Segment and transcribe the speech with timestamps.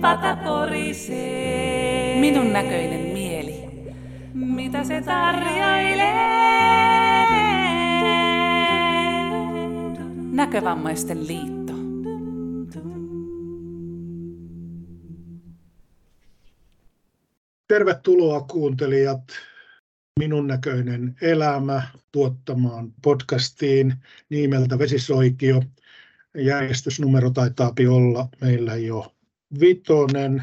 [0.00, 2.20] pata porisee.
[2.20, 3.68] Minun näköinen mieli.
[4.34, 6.28] Mitä se tarjoilee?
[10.32, 11.72] Näkövammaisten liitto.
[17.68, 19.22] Tervetuloa kuuntelijat
[20.18, 23.94] Minun näköinen elämä tuottamaan podcastiin
[24.30, 25.62] nimeltä Vesisoikio.
[26.36, 29.17] Järjestysnumero taitaa olla meillä jo
[29.60, 30.42] vitonen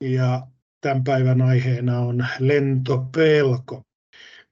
[0.00, 0.46] ja
[0.80, 3.82] tämän päivän aiheena on lentopelko.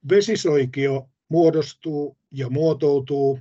[0.09, 3.39] Vesisoikio muodostuu ja muotoutuu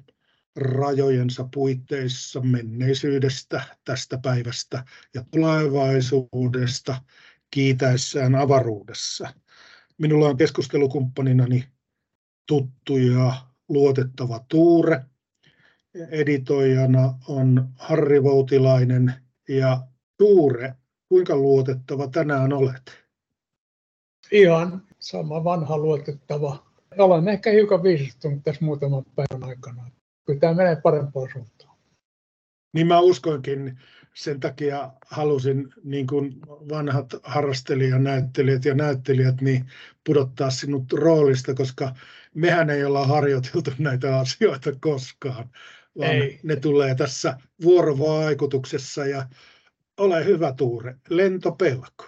[0.57, 7.03] rajojensa puitteissa menneisyydestä, tästä päivästä ja tulevaisuudesta
[7.51, 9.35] kiitäessään avaruudessa.
[9.99, 11.65] Minulla on keskustelukumppaninani
[12.47, 13.33] tuttu ja
[13.69, 15.05] luotettava Tuure.
[16.11, 19.15] Editoijana on Harri Voutilainen
[19.49, 19.87] ja
[20.19, 20.75] Tuure,
[21.09, 23.05] kuinka luotettava tänään olet?
[24.33, 26.67] Ihan sama vanha luotettava.
[26.99, 29.91] Olen ehkä hiukan viisastunut tässä muutaman päivän aikana.
[30.27, 31.79] Kyllä tämä menee parempaan suuntaan.
[32.75, 33.79] Niin mä uskoinkin,
[34.15, 39.67] sen takia halusin niin kuin vanhat harrastelijanäyttelijät ja näyttelijät niin
[40.07, 41.95] pudottaa sinut roolista, koska
[42.35, 45.51] mehän ei olla harjoiteltu näitä asioita koskaan,
[45.99, 46.41] vaan ei.
[46.43, 49.27] ne tulee tässä vuorovaikutuksessa ja
[49.99, 52.05] ole hyvä Tuure, lentopelko.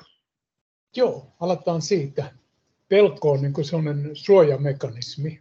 [0.96, 2.32] Joo, aletaan siitä.
[2.88, 5.40] Pelko on niin sellainen suojamekanismi,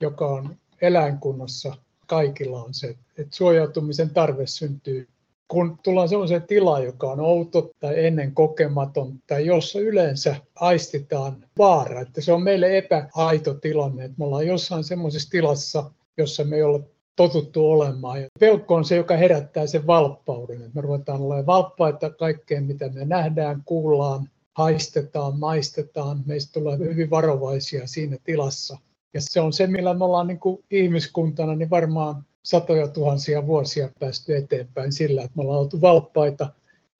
[0.00, 1.74] joka on eläinkunnassa
[2.06, 5.08] kaikilla on se, että suojautumisen tarve syntyy
[5.52, 12.00] kun tullaan sellaiseen tilaan, joka on outo tai ennen kokematon, tai jossa yleensä aistitaan vaara,
[12.00, 16.62] että se on meille epäaito tilanne, että me ollaan jossain semmoisessa tilassa, jossa me ei
[16.62, 16.80] olla
[17.16, 18.22] totuttu olemaan.
[18.22, 20.70] Ja pelko on se, joka herättää sen valppauden.
[20.74, 26.22] Me ruvetaan olemaan valppaita kaikkeen, mitä me nähdään, kuullaan, haistetaan, maistetaan.
[26.26, 28.78] Meistä tulee hyvin varovaisia siinä tilassa.
[29.14, 33.88] Ja se on se, millä me ollaan niin kuin ihmiskuntana niin varmaan satoja tuhansia vuosia
[34.00, 36.50] päästy eteenpäin sillä, että me ollaan oltu valppaita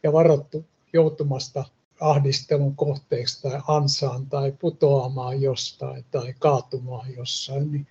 [0.03, 1.65] ja varattu joutumasta
[2.01, 7.87] ahdistelun kohteeksi tai ansaan tai putoamaan jostain tai kaatumaan jossain, niin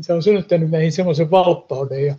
[0.00, 2.14] se on synnyttänyt meihin semmoisen valppauden ja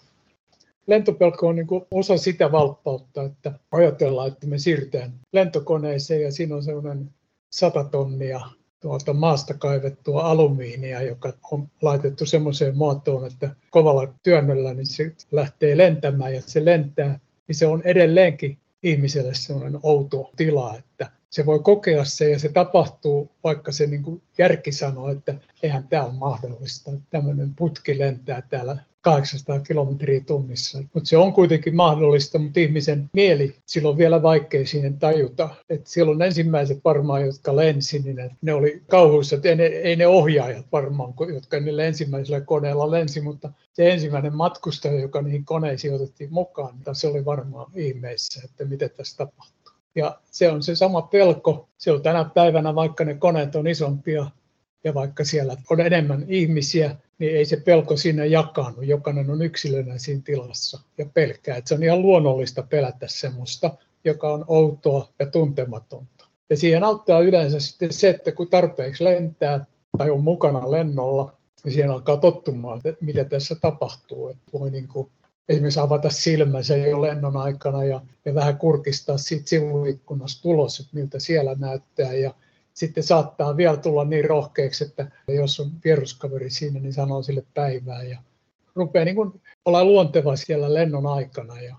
[0.88, 6.63] lentopelko on niin osa sitä valppautta, että ajatellaan, että me siirrytään lentokoneeseen ja siinä on
[6.63, 7.09] semmoinen
[7.49, 8.41] sata tonnia
[8.79, 15.77] tuolta maasta kaivettua alumiinia, joka on laitettu semmoiseen muotoon, että kovalla työnnöllä niin se lähtee
[15.77, 21.59] lentämään ja se lentää, niin se on edelleenkin ihmiselle sellainen outo tila, että se voi
[21.59, 26.13] kokea se ja se tapahtuu, vaikka se niin kuin järki sanoo, että eihän tämä ole
[26.13, 26.91] mahdollista.
[27.09, 30.83] Tämmöinen putki lentää täällä 800 kilometriä tunnissa.
[30.93, 35.49] Mutta se on kuitenkin mahdollista, mutta ihmisen mieli, silloin on vielä vaikea siihen tajuta.
[35.69, 40.07] Et silloin ensimmäiset varmaan, jotka lensi, niin ne oli kauhuissa, että ei ne, ei ne
[40.07, 46.33] ohjaajat varmaan, jotka niillä ensimmäisellä koneella lensi, mutta se ensimmäinen matkustaja, joka niihin koneisiin otettiin
[46.33, 49.56] mukaan, niin se oli varmaan ihmeissä, että mitä tässä tapahtuu.
[49.97, 51.69] Ja se on se sama pelko.
[51.78, 54.25] Se on tänä päivänä, vaikka ne koneet on isompia
[54.84, 58.85] ja vaikka siellä on enemmän ihmisiä, niin ei se pelko sinne jakanut.
[58.85, 61.58] Jokainen on yksilönä siinä tilassa ja pelkää.
[61.58, 63.72] Että se on ihan luonnollista pelätä semmoista,
[64.03, 66.28] joka on outoa ja tuntematonta.
[66.50, 69.66] Ja siihen auttaa yleensä sitten se, että kun tarpeeksi lentää
[69.97, 71.34] tai on mukana lennolla,
[71.64, 74.29] niin siihen alkaa tottumaan, että mitä tässä tapahtuu.
[74.29, 75.09] Että voi niin kuin
[75.50, 81.19] esimerkiksi avata silmänsä jo lennon aikana ja, ja vähän kurkistaa siitä sivuikkunasta ulos, että miltä
[81.19, 82.13] siellä näyttää.
[82.13, 82.34] Ja
[82.74, 88.03] sitten saattaa vielä tulla niin rohkeaksi, että jos on vieruskaveri siinä, niin sanoo sille päivää
[88.03, 88.19] ja
[88.75, 91.62] rupeaa niin kuin olla luonteva siellä lennon aikana.
[91.62, 91.75] Ja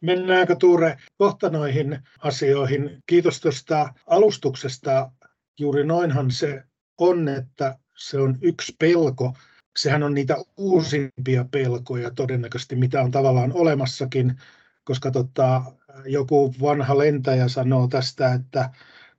[0.00, 3.02] Mennäänkö Tuure kohta noihin asioihin?
[3.06, 5.10] Kiitos tuosta alustuksesta.
[5.58, 6.62] Juuri noinhan se
[6.98, 9.32] on, että se on yksi pelko.
[9.76, 14.36] Sehän on niitä uusimpia pelkoja todennäköisesti, mitä on tavallaan olemassakin,
[14.84, 15.62] koska tota,
[16.06, 18.70] joku vanha lentäjä sanoo tästä, että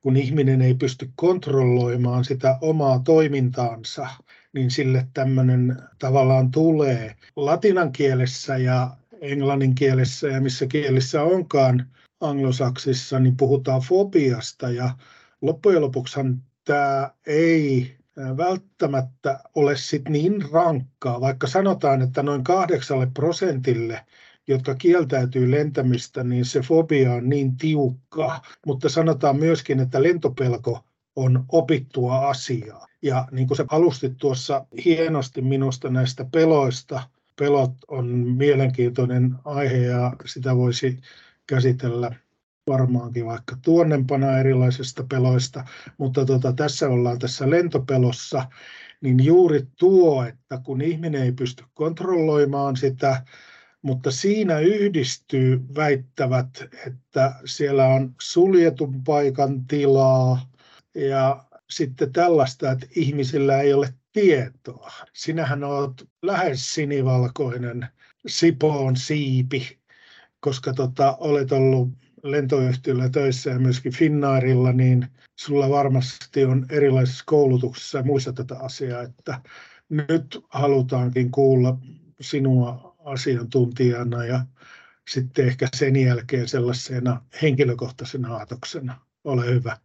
[0.01, 4.07] kun ihminen ei pysty kontrolloimaan sitä omaa toimintaansa,
[4.53, 7.15] niin sille tämmöinen tavallaan tulee.
[7.35, 11.87] Latinan kielessä ja englannin kielessä ja missä kielissä onkaan
[12.21, 14.89] anglosaksissa, niin puhutaan fobiasta ja
[15.41, 24.05] loppujen lopuksihan tämä ei välttämättä ole sit niin rankkaa, vaikka sanotaan, että noin kahdeksalle prosentille
[24.47, 28.41] jotka kieltäytyy lentämistä, niin se fobia on niin tiukka.
[28.65, 30.79] Mutta sanotaan myöskin, että lentopelko
[31.15, 32.87] on opittua asiaa.
[33.01, 37.03] Ja niin kuin sä alustit tuossa hienosti minusta näistä peloista,
[37.39, 38.05] pelot on
[38.37, 40.99] mielenkiintoinen aihe ja sitä voisi
[41.47, 42.15] käsitellä
[42.67, 45.65] varmaankin vaikka tuonnempana erilaisista peloista,
[45.97, 48.45] mutta tota, tässä ollaan tässä lentopelossa,
[49.01, 53.25] niin juuri tuo, että kun ihminen ei pysty kontrolloimaan sitä,
[53.81, 60.51] mutta siinä yhdistyy väittävät, että siellä on suljetun paikan tilaa
[60.95, 64.91] ja sitten tällaista, että ihmisillä ei ole tietoa.
[65.13, 67.87] Sinähän olet lähes sinivalkoinen
[68.27, 69.79] Sipoon siipi,
[70.39, 71.89] koska tota, olet ollut
[72.23, 79.01] lentoyhtiöllä töissä ja myöskin Finnairilla, niin sulla varmasti on erilaisissa koulutuksissa ja muissa tätä asiaa,
[79.01, 79.41] että
[79.89, 81.77] nyt halutaankin kuulla
[82.21, 84.45] sinua asiantuntijana ja
[85.09, 88.99] sitten ehkä sen jälkeen sellaisena henkilökohtaisena aatoksena.
[89.23, 89.77] Ole hyvä.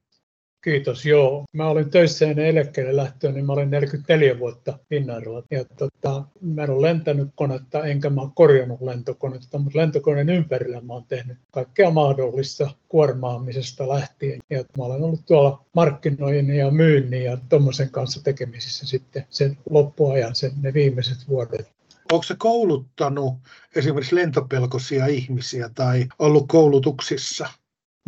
[0.68, 1.44] Kiitos, joo.
[1.52, 5.42] Mä olin töissä ennen eläkkeelle lähtöä, niin mä olin 44 vuotta Finnairilla.
[5.50, 10.80] Ja tota, mä en ole lentänyt konetta, enkä mä ole korjannut lentokonetta, mutta lentokoneen ympärillä
[10.80, 14.38] mä oon tehnyt kaikkea mahdollista kuormaamisesta lähtien.
[14.50, 20.34] Ja mä olen ollut tuolla markkinoinnin ja myynnin ja tuommoisen kanssa tekemisissä sitten sen loppuajan,
[20.34, 21.70] sen ne viimeiset vuodet.
[22.12, 23.34] Onko se kouluttanut
[23.76, 27.48] esimerkiksi lentopelkoisia ihmisiä tai ollut koulutuksissa?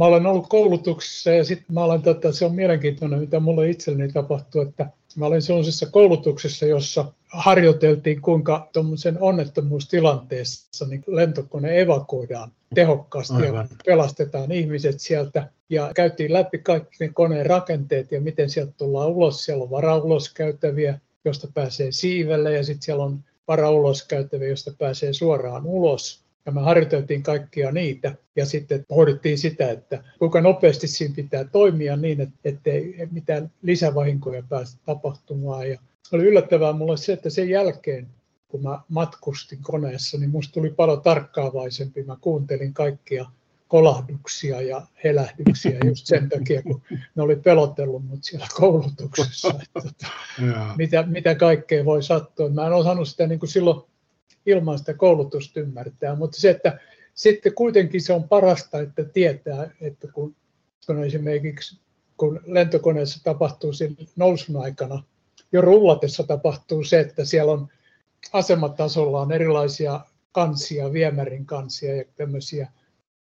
[0.01, 4.13] Mä olen ollut koulutuksessa ja sitten mä olen, tota, se on mielenkiintoinen, mitä mulle itselleni
[4.13, 13.35] tapahtuu, että mä olin sellaisessa koulutuksessa, jossa harjoiteltiin, kuinka tuommoisen onnettomuustilanteessa niin lentokone evakuoidaan tehokkaasti
[13.35, 13.69] Aivan.
[13.71, 15.49] ja pelastetaan ihmiset sieltä.
[15.71, 19.45] Ja käytiin läpi kaikki ne koneen rakenteet ja miten sieltä tullaan ulos.
[19.45, 26.30] Siellä on varauloskäytäviä, josta pääsee siivelle ja sitten siellä on varauloskäytäviä, josta pääsee suoraan ulos
[26.47, 31.97] ja me harjoiteltiin kaikkia niitä ja sitten pohdittiin sitä, että kuinka nopeasti siinä pitää toimia
[31.97, 35.71] niin, ettei mitään lisävahinkoja pääse tapahtumaan.
[35.71, 35.79] Ja
[36.13, 38.09] oli yllättävää mulle se, että sen jälkeen,
[38.49, 42.03] kun mä matkustin koneessa, niin musta tuli paljon tarkkaavaisempi.
[42.03, 43.27] Mä kuuntelin kaikkia
[43.69, 46.83] kolahduksia ja helähdyksiä just sen takia, kun
[47.15, 49.49] ne oli pelotellut mut siellä koulutuksessa.
[49.63, 50.07] Että, tota,
[50.77, 52.49] mitä, mitä kaikkea voi sattua.
[52.49, 53.90] Mä en osannut sitä niin kuin silloin
[54.47, 56.15] ilman sitä koulutusta ymmärtää.
[56.15, 56.79] Mutta se, että
[57.15, 60.37] sitten kuitenkin se on parasta, että tietää, että kun,
[60.87, 61.81] kun esimerkiksi
[62.17, 65.03] kun lentokoneessa tapahtuu siinä nousun aikana,
[65.53, 67.69] jo rullatessa tapahtuu se, että siellä on
[68.33, 70.01] asematasolla on erilaisia
[70.33, 72.73] kansia, viemärin kansia ja tämmöisiä,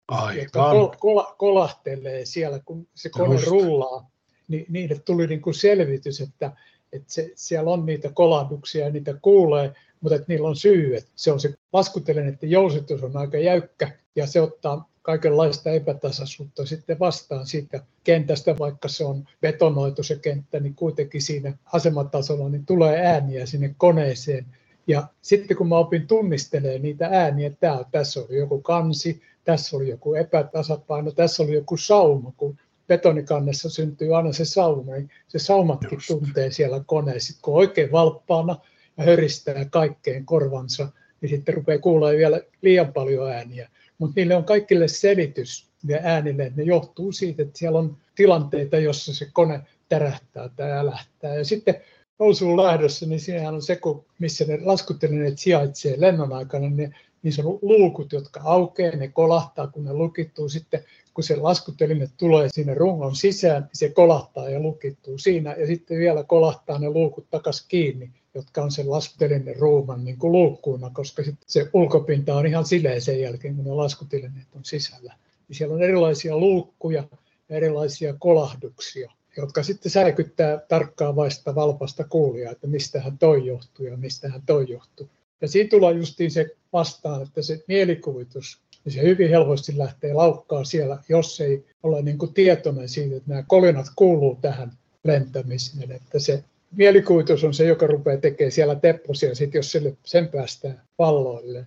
[0.09, 0.37] Aivan.
[0.37, 3.47] jotka kol, kol, kolahtelee siellä, kun se kone Just.
[3.47, 4.11] rullaa.
[4.49, 6.53] Niin niille tuli niin kuin selvitys, että,
[6.93, 10.96] että se, siellä on niitä kolahduksia ja niitä kuulee, mutta että niillä on syy.
[10.96, 16.67] Että se on se laskutelen, että jousitus on aika jäykkä ja se ottaa kaikenlaista epätasaisuutta
[16.67, 22.67] sitten vastaan siitä kentästä, vaikka se on betonoitu se kenttä, niin kuitenkin siinä asematasolla niin
[22.67, 24.46] tulee ääniä sinne koneeseen.
[24.87, 29.88] Ja sitten kun mä opin tunnistelemaan niitä ääniä, että tässä oli joku kansi, tässä oli
[29.88, 32.58] joku epätasapaino, tässä oli joku sauma, kun
[32.88, 37.26] betonikannessa syntyy aina se sauma, niin se saumatkin tuntee siellä koneessa.
[37.26, 38.56] Sitten kun oikein valppaana,
[38.96, 40.88] ja höristää kaikkeen korvansa,
[41.20, 43.70] niin sitten rupeaa kuulla vielä liian paljon ääniä.
[43.99, 48.79] Mutta niille on kaikille selitys ja äänille, että ne johtuu siitä, että siellä on tilanteita,
[48.79, 51.34] jossa se kone tärähtää tai älähtää.
[51.34, 51.75] Ja sitten
[52.19, 57.32] nousuun lähdössä, niin siinähän on se, kun, missä ne laskuttelineet sijaitsee lennon aikana, niin niin
[57.32, 60.48] se luukut, jotka aukeaa, ne kolahtaa, kun ne lukittuu.
[60.48, 60.84] Sitten
[61.15, 65.53] kun se laskuteline tulee sinne rungon sisään, niin se kolahtaa ja lukittuu siinä.
[65.53, 70.32] Ja sitten vielä kolahtaa ne luukut takaisin kiinni jotka on sen laskutelinen ruuman niin kuin
[70.32, 75.15] luukkuuna, koska se ulkopinta on ihan sileä sen jälkeen, kun ne laskutelineet on sisällä.
[75.48, 77.05] Ja siellä on erilaisia luukkuja
[77.48, 84.43] ja erilaisia kolahduksia, jotka sitten säikyttää tarkkaavaista valpasta kuulijaa, että mistähän toi johtuu ja mistähän
[84.46, 85.08] toi johtuu.
[85.41, 90.65] Ja siinä tulee justiin se vastaan, että se mielikuvitus, niin se hyvin helposti lähtee laukkaa
[90.65, 94.73] siellä, jos ei ole niin kuin tietoinen siitä, että nämä kolinat kuuluu tähän
[95.05, 96.45] lentämiseen, että se
[96.77, 101.67] mielikuvitus on se, joka rupeaa tekemään siellä tepposia, sit jos sille, sen päästään valloille.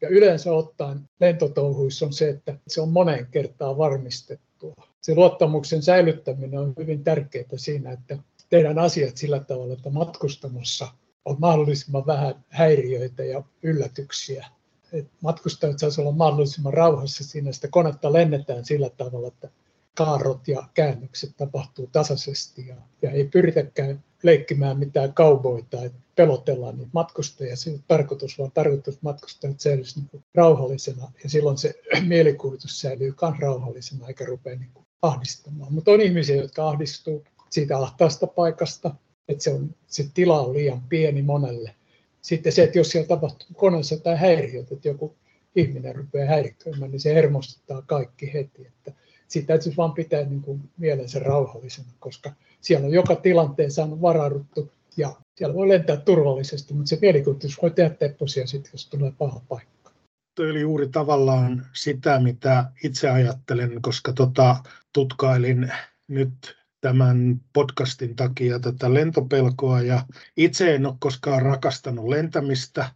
[0.00, 4.74] Ja yleensä ottaen lentotouhuissa on se, että se on moneen kertaan varmistettua.
[5.00, 8.18] Se luottamuksen säilyttäminen on hyvin tärkeää siinä, että
[8.50, 10.88] tehdään asiat sillä tavalla, että matkustamossa
[11.28, 14.46] on mahdollisimman vähän häiriöitä ja yllätyksiä.
[14.92, 19.48] Et matkustajat saisivat olla mahdollisimman rauhassa siinä, sitä konetta lennetään sillä tavalla, että
[19.94, 26.90] kaarot ja käännökset tapahtuu tasaisesti ja, ja ei pyritäkään leikkimään mitään kauboita, että pelotellaan niitä
[26.92, 27.56] matkustajia.
[27.56, 31.74] Se ei tarkoitus, vaan tarkoitus matkustajat säilyisi niin rauhallisena ja silloin se
[32.06, 35.72] mielikuvitus säilyy myös rauhallisena eikä rupea niin kuin ahdistamaan.
[35.72, 38.94] Mutta on ihmisiä, jotka ahdistuu siitä ahtaasta paikasta,
[39.28, 41.74] että se, on, se tila on liian pieni monelle.
[42.20, 45.14] Sitten se, että jos siellä tapahtuu koneessa tai häiriöt, että joku
[45.56, 48.66] ihminen rupeaa häiriköimään, niin se hermostuttaa kaikki heti.
[48.66, 48.92] Että
[49.28, 54.72] siitä täytyisi vaan pitää niin kuin mielensä rauhallisena, koska siellä on joka tilanteessa on varauduttu
[54.96, 59.40] ja siellä voi lentää turvallisesti, mutta se mielikuvitus voi tehdä tepposia sitten, jos tulee paha
[59.48, 59.90] paikka.
[60.34, 64.56] Tuo oli juuri tavallaan sitä, mitä itse ajattelen, koska tota,
[64.92, 65.72] tutkailin
[66.08, 69.82] nyt tämän podcastin takia tätä lentopelkoa.
[69.82, 70.02] Ja
[70.36, 72.90] itse en ole koskaan rakastanut lentämistä.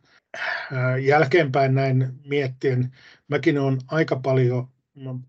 [1.04, 2.92] Jälkeenpäin näin miettien,
[3.28, 4.68] mäkin olen aika paljon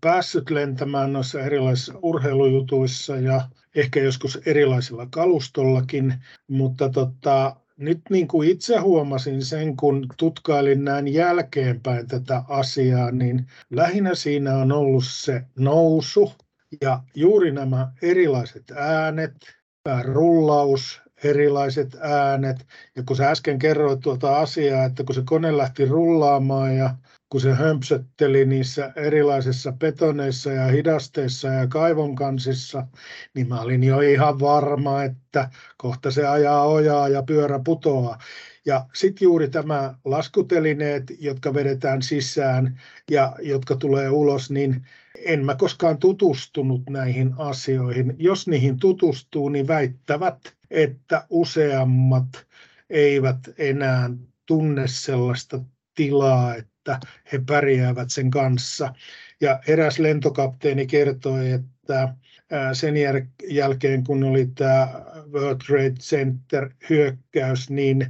[0.00, 6.14] päässyt lentämään noissa erilaisissa urheilujutuissa ja ehkä joskus erilaisilla kalustollakin,
[6.48, 13.46] mutta tota, nyt niin kuin itse huomasin sen, kun tutkailin näin jälkeenpäin tätä asiaa, niin
[13.70, 16.32] lähinnä siinä on ollut se nousu
[16.80, 19.34] ja juuri nämä erilaiset äänet,
[20.02, 22.66] rullaus, erilaiset äänet.
[22.96, 26.94] Ja kun sä äsken kerroit tuota asiaa, että kun se kone lähti rullaamaan ja
[27.28, 32.86] kun se hömpsötteli niissä erilaisissa betoneissa ja hidasteissa ja kaivonkansissa,
[33.34, 38.18] niin mä olin jo ihan varma, että kohta se ajaa ojaa ja pyörä putoaa.
[38.66, 42.80] Ja sitten juuri tämä laskutelineet, jotka vedetään sisään
[43.10, 44.86] ja jotka tulee ulos, niin
[45.24, 48.14] en mä koskaan tutustunut näihin asioihin.
[48.18, 52.46] Jos niihin tutustuu, niin väittävät, että useammat
[52.90, 54.10] eivät enää
[54.46, 55.60] tunne sellaista
[55.94, 57.00] tilaa, että
[57.32, 58.94] he pärjäävät sen kanssa.
[59.40, 62.14] Ja eräs lentokapteeni kertoi, että
[62.72, 62.94] sen
[63.48, 64.88] jälkeen kun oli tämä
[65.32, 68.06] World Trade Center hyökkäys, niin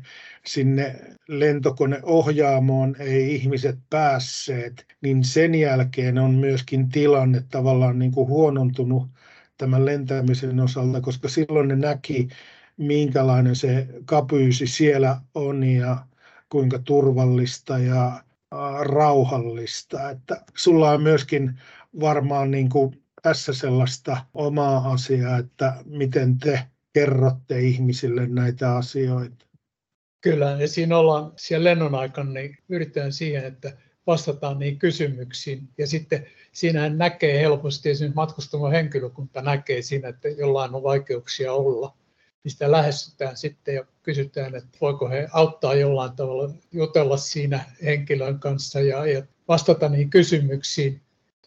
[0.47, 0.97] sinne
[1.29, 9.09] lentokoneohjaamoon ei ihmiset päässeet, niin sen jälkeen on myöskin tilanne tavallaan niin kuin huonontunut
[9.59, 12.29] tämän lentämisen osalta, koska silloin ne näki,
[12.77, 16.07] minkälainen se kapyysi siellä on ja
[16.49, 18.25] kuinka turvallista ja
[18.81, 20.11] rauhallista.
[20.11, 21.61] Että sulla on myöskin
[22.01, 26.61] varmaan niin kuin tässä sellaista omaa asiaa, että miten te
[26.93, 29.47] kerrotte ihmisille näitä asioita.
[30.21, 33.77] Kyllä, ja siinä ollaan siellä lennon aikana, niin yritetään siihen, että
[34.07, 35.69] vastataan niihin kysymyksiin.
[35.79, 41.97] Ja sitten siinähän näkee helposti, esimerkiksi matkustamon henkilökunta näkee siinä, että jollain on vaikeuksia olla.
[42.47, 48.81] Sitä lähestytään sitten ja kysytään, että voiko he auttaa jollain tavalla jutella siinä henkilön kanssa
[48.81, 51.01] ja, ja vastata niihin kysymyksiin.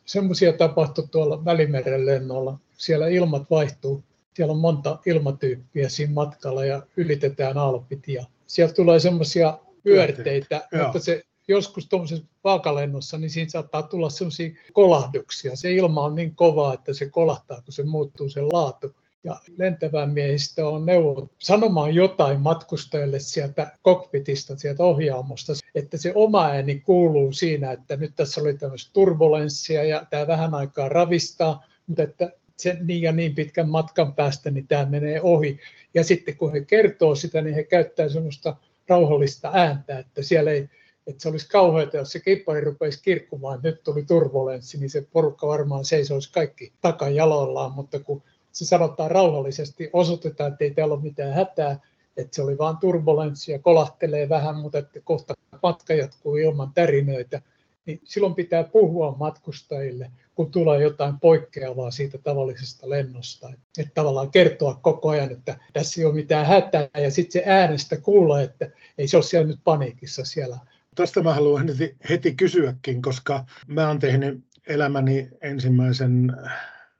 [0.07, 2.59] Semmoisia tapahtui tuolla Välimeren lennolla.
[2.77, 4.03] Siellä ilmat vaihtuu.
[4.33, 10.99] Siellä on monta ilmatyyppiä siinä matkalla ja ylitetään alpit ja siellä tulee semmoisia pyörteitä, mutta
[10.99, 15.55] se joskus tuollaisessa vaakalennossa, niin siinä saattaa tulla semmoisia kolahduksia.
[15.55, 18.95] Se ilma on niin kovaa, että se kolahtaa, kun se muuttuu sen laatu.
[19.27, 26.45] Ja lentävää miehistä on neuvot sanomaan jotain matkustajille sieltä kokpitista, sieltä ohjaamosta, että se oma
[26.45, 32.03] ääni kuuluu siinä, että nyt tässä oli tämmöistä turbulenssia ja tämä vähän aikaa ravistaa, mutta
[32.03, 35.59] että sen niin ja niin pitkän matkan päästä, niin tämä menee ohi.
[35.93, 38.55] Ja sitten kun he kertoo sitä, niin he käyttää semmoista
[38.87, 40.69] rauhallista ääntä, että siellä ei,
[41.07, 45.07] että se olisi kauheata, jos se kippari rupeisi kirkkumaan, että nyt tuli turbulenssi, niin se
[45.11, 48.23] porukka varmaan seisoisi kaikki takajaloillaan, mutta kun
[48.57, 51.79] se sanotaan rauhallisesti, osoitetaan, että ei täällä ole mitään hätää,
[52.17, 55.33] että se oli vain turbulenssi ja kolahtelee vähän, mutta että kohta
[55.63, 57.41] matka jatkuu ilman tärinöitä,
[57.85, 63.49] niin silloin pitää puhua matkustajille, kun tulee jotain poikkeavaa siitä tavallisesta lennosta.
[63.77, 67.97] Että tavallaan kertoa koko ajan, että tässä ei ole mitään hätää ja sitten se äänestä
[67.97, 70.57] kuulee, että ei se ole siellä nyt paniikissa siellä.
[70.95, 76.37] Tästä mä haluan heti, heti kysyäkin, koska mä oon tehnyt elämäni ensimmäisen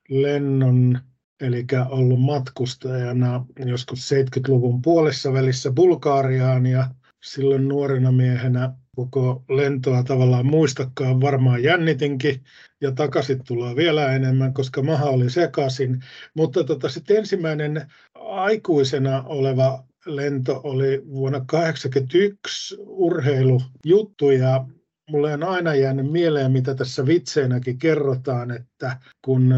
[0.10, 1.00] lennon
[1.42, 6.90] eli ollut matkustajana joskus 70-luvun puolessa välissä Bulgaariaan ja
[7.24, 12.44] silloin nuorena miehenä koko lentoa tavallaan muistakaan, varmaan jännitinkin
[12.82, 16.04] ja takaisin tulee vielä enemmän, koska maha oli sekaisin.
[16.34, 24.66] Mutta tota, sitten ensimmäinen aikuisena oleva lento oli vuonna 1981 urheilujuttu ja
[25.10, 29.54] mulle on aina jäänyt mieleen, mitä tässä vitseinäkin kerrotaan, että kun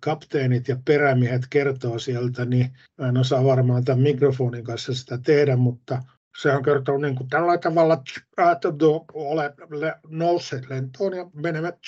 [0.00, 5.56] kapteenit ja perämiehet kertoo sieltä, niin mä en osaa varmaan tämän mikrofonin kanssa sitä tehdä,
[5.56, 6.02] mutta
[6.42, 8.68] sehän kertoo niin kuin tällä tavalla, että
[9.14, 9.52] olet
[10.08, 11.78] nousseet lentoon ja menevät,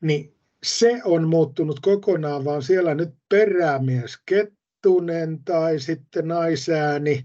[0.00, 7.24] niin se on muuttunut kokonaan, vaan siellä nyt perämies Kettunen tai sitten naisääni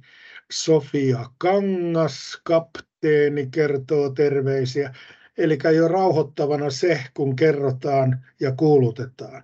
[0.52, 4.94] Sofia Kangas, kapteeni, kertoo terveisiä.
[5.38, 9.44] Eli jo rauhoittavana se, kun kerrotaan ja kuulutetaan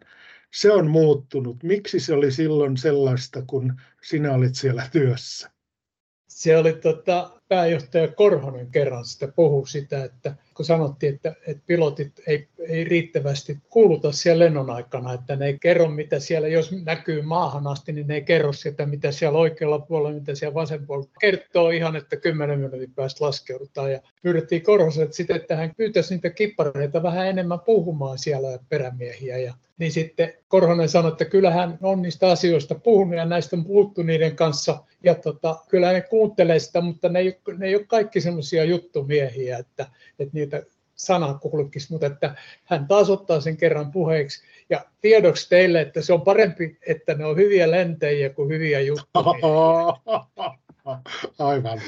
[0.53, 1.63] se on muuttunut.
[1.63, 5.51] Miksi se oli silloin sellaista, kun sinä olit siellä työssä?
[6.27, 12.11] Se oli tota, pääjohtaja Korhonen kerran sitä puhui sitä, että kun sanottiin, että, että pilotit
[12.27, 17.21] ei, ei riittävästi kuuluta siellä lennon aikana, että ne ei kerro mitä siellä, jos näkyy
[17.21, 21.11] maahan asti, niin ne ei kerro sitä, mitä siellä oikealla puolella, mitä siellä vasempuolella.
[21.19, 26.29] Kertoo ihan, että kymmenen minuutin päästä laskeudutaan ja pyydettiin Korhoset sitten, että hän pyytäisi niitä
[26.29, 32.01] kippareita vähän enemmän puhumaan siellä perämiehiä ja niin sitten Korhonen sanoi, että kyllä hän on
[32.01, 34.83] niistä asioista puhunut ja näistä on puhuttu niiden kanssa.
[35.03, 39.57] Ja tota, kyllä ne kuuntelee sitä, mutta ne ei, ne ei ole kaikki semmoisia juttumiehiä,
[39.57, 39.87] että,
[40.19, 40.63] että niitä
[40.95, 44.43] sana kulkisi, mutta että hän taas ottaa sen kerran puheeksi.
[44.69, 49.25] Ja tiedoksi teille, että se on parempi, että ne on hyviä lentäjiä kuin hyviä juttuja.
[51.39, 51.81] Aivan.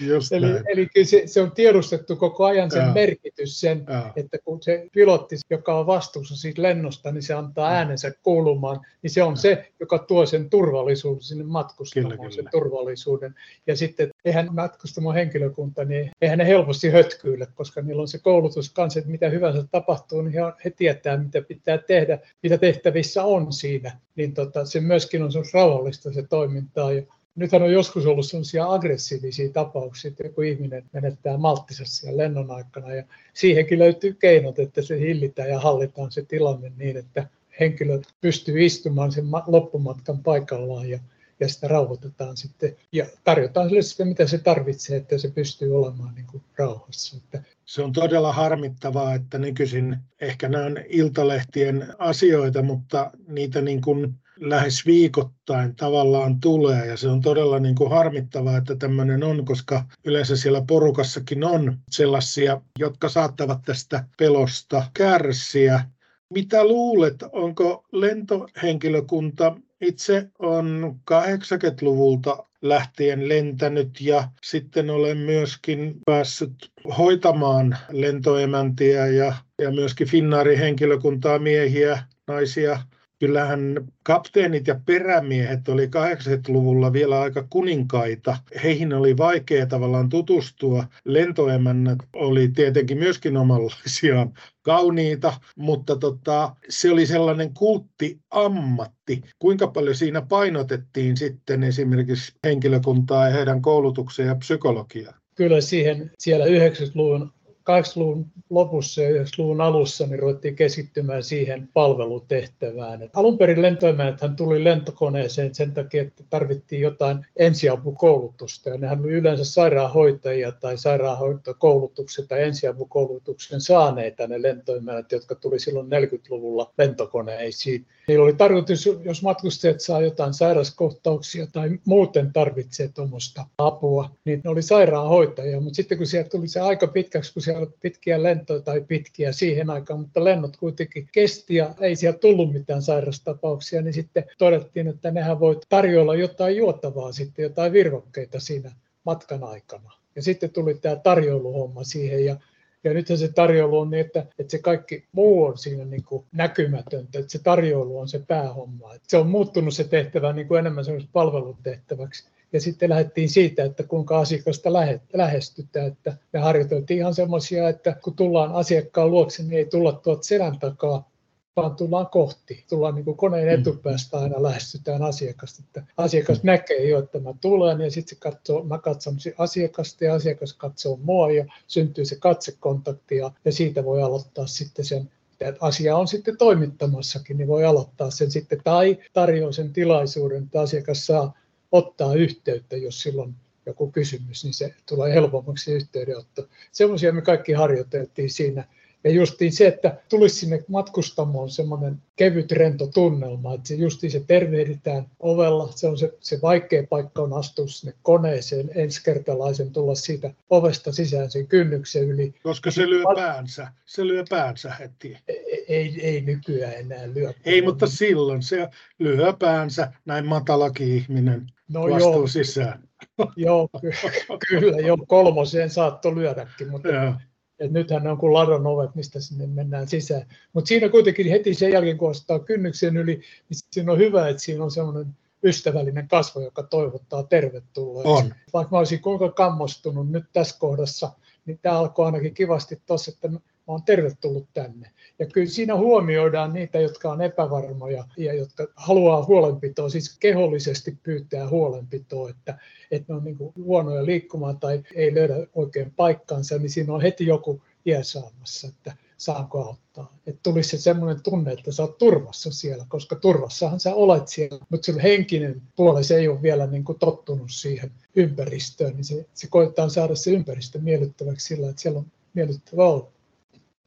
[0.00, 2.92] Just eli, eli se, se on tiedostettu koko ajan sen ja.
[2.92, 4.12] merkitys, sen, ja.
[4.16, 9.10] että kun se pilotti, joka on vastuussa siitä lennosta, niin se antaa äänensä kuulumaan, niin
[9.10, 9.36] se on ja.
[9.36, 12.34] se, joka tuo sen turvallisuuden sinne matkustamaan, kyllä, kyllä.
[12.34, 13.34] sen turvallisuuden.
[13.66, 18.72] Ja sitten eihän matkustamon henkilökunta, niin eihän ne helposti hötkyille, koska niillä on se koulutus
[18.72, 23.52] kanssa, että mitä hyvänsä tapahtuu, niin he, he tietää, mitä pitää tehdä, mitä tehtävissä on
[23.52, 23.98] siinä.
[24.16, 26.92] Niin tota, se myöskin on rauhallista se toimintaa.
[26.92, 27.02] Ja
[27.40, 32.94] Nythän on joskus ollut sellaisia aggressiivisia tapauksia, että joku ihminen menettää malttinsa siellä lennon aikana
[32.94, 33.04] ja
[33.34, 37.26] siihenkin löytyy keinot, että se hillitään ja hallitaan se tilanne niin, että
[37.60, 40.98] henkilö pystyy istumaan sen loppumatkan paikallaan ja,
[41.40, 46.14] ja sitä rauhoitetaan sitten ja tarjotaan sille sitä, mitä se tarvitsee, että se pystyy olemaan
[46.14, 47.16] niin kuin rauhassa.
[47.16, 53.82] Että se on todella harmittavaa, että nykyisin ehkä nämä on iltalehtien asioita, mutta niitä niin
[53.82, 59.44] kuin lähes viikoittain tavallaan tulee ja se on todella niin kuin harmittavaa, että tämmöinen on,
[59.44, 65.84] koska yleensä siellä porukassakin on sellaisia, jotka saattavat tästä pelosta kärsiä.
[66.30, 77.76] Mitä luulet, onko lentohenkilökunta itse on 80-luvulta lähtien lentänyt ja sitten olen myöskin päässyt hoitamaan
[77.90, 82.78] lentoemäntiä ja, ja myöskin Finnaarin henkilökuntaa, miehiä, naisia
[83.20, 88.36] kyllähän kapteenit ja perämiehet oli 80-luvulla vielä aika kuninkaita.
[88.64, 90.84] Heihin oli vaikea tavallaan tutustua.
[91.04, 99.22] Lentoemännät oli tietenkin myöskin omanlaisiaan kauniita, mutta tota, se oli sellainen kulttiammatti.
[99.38, 105.14] Kuinka paljon siinä painotettiin sitten esimerkiksi henkilökuntaa ja heidän koulutuksia ja psykologiaa?
[105.34, 113.02] Kyllä siihen siellä 90-luvun 80-luvun lopussa ja 90-luvun alussa niin ruvettiin keskittymään siihen palvelutehtävään.
[113.02, 118.70] Et alun perin lentoemännäthän tuli lentokoneeseen sen takia, että tarvittiin jotain ensiapukoulutusta.
[118.70, 125.86] Ja nehän oli yleensä sairaanhoitajia tai sairaanhoitokoulutuksen tai ensiapukoulutuksen saaneita ne lentoemännät, jotka tuli silloin
[125.86, 127.86] 40-luvulla lentokoneisiin.
[128.08, 134.50] Niillä oli tarkoitus, jos matkustajat saa jotain sairaskohtauksia tai muuten tarvitsee tuommoista apua, niin ne
[134.50, 135.60] oli sairaanhoitajia.
[135.60, 139.32] Mutta sitten kun sieltä tuli se aika pitkäksi, kun siellä oli pitkiä lentoja tai pitkiä
[139.32, 144.88] siihen aikaan, mutta lennot kuitenkin kesti ja ei siellä tullut mitään sairastapauksia, niin sitten todettiin,
[144.88, 148.72] että nehän voi tarjolla jotain juotavaa sitten, jotain virvokkeita siinä
[149.04, 149.92] matkan aikana.
[150.16, 152.36] Ja sitten tuli tämä tarjoiluhomma siihen ja
[152.84, 156.24] ja nythän se tarjoulu on niin, että, että se kaikki muu on siinä niin kuin
[156.32, 158.94] näkymätöntä, että se tarjoulu on se päähomma.
[158.94, 162.28] Että se on muuttunut se tehtävä niin kuin enemmän palvelutehtäväksi.
[162.52, 164.70] Ja sitten lähdettiin siitä, että kuinka asiakasta
[165.12, 165.86] lähestytään.
[165.86, 170.58] Että me harjoiteltiin ihan semmoisia, että kun tullaan asiakkaan luokse, niin ei tulla tuolta selän
[170.58, 171.10] takaa,
[171.56, 172.64] vaan tullaan kohti.
[172.68, 173.60] Tullaan niin kuin koneen mm.
[173.60, 175.62] etupäästä aina lähestytään asiakasta.
[175.66, 176.46] Että asiakas mm.
[176.46, 180.96] näkee jo, että mä tulen ja sitten se katsoo, mä katson asiakasta ja asiakas katsoo
[181.02, 185.10] mua ja syntyy se katsekontakti ja, ja siitä voi aloittaa sitten sen
[185.48, 190.60] että asia on sitten toimittamassakin, niin voi aloittaa sen sitten tai tarjoaa sen tilaisuuden, että
[190.60, 191.38] asiakas saa
[191.72, 193.34] ottaa yhteyttä, jos silloin
[193.66, 196.48] joku kysymys, niin se tulee helpommaksi yhteydenotto.
[196.72, 198.64] Semmoisia me kaikki harjoiteltiin siinä
[199.04, 204.24] ja justiin se, että tulisi sinne matkustamoon semmoinen kevyt rento tunnelma, että se justiin se
[204.26, 210.30] tervehditään ovella, se on se, se vaikea paikka on astua sinne koneeseen ensikertalaisen tulla siitä
[210.50, 212.34] ovesta sisään sen kynnyksen yli.
[212.42, 215.16] Koska se lyö päänsä, se lyö päänsä heti.
[215.28, 217.32] Ei, ei, ei nykyään enää lyö.
[217.44, 222.26] Ei, mutta silloin se lyö päänsä, näin matalakin ihminen no astuu joo.
[222.26, 222.88] sisään.
[223.36, 223.68] Joo,
[224.48, 227.14] kyllä, jo kolmoseen saattoi lyödäkin, mutta joo
[227.60, 230.26] et nythän ne on kuin ladon ovet, mistä sinne mennään sisään.
[230.52, 234.42] Mutta siinä kuitenkin heti sen jälkeen, kun ostaa kynnyksen yli, niin siinä on hyvä, että
[234.42, 235.06] siinä on semmoinen
[235.44, 238.12] ystävällinen kasvo, joka toivottaa tervetulleeksi.
[238.12, 238.34] On.
[238.52, 241.12] Vaikka mä olisin kuinka kammostunut nyt tässä kohdassa,
[241.46, 244.90] niin tämä alkoi ainakin kivasti tuossa, että vaan tervetullut tänne.
[245.18, 251.48] Ja kyllä siinä huomioidaan niitä, jotka on epävarmoja ja jotka haluaa huolenpitoa, siis kehollisesti pyytää
[251.48, 252.58] huolenpitoa, että,
[252.90, 257.26] että ne on niin huonoja liikkumaan tai ei löydä oikein paikkansa, niin siinä on heti
[257.26, 257.62] joku
[258.02, 260.18] saamassa, että saanko auttaa.
[260.26, 264.66] Että tulisi se semmoinen tunne, että sä oot turvassa siellä, koska turvassahan sä olet siellä,
[264.68, 269.26] mutta se henkinen puoli se ei ole vielä niin kuin tottunut siihen ympäristöön, niin se,
[269.34, 273.10] se koittaa saada se ympäristö miellyttäväksi sillä, että siellä on miellyttävä olla.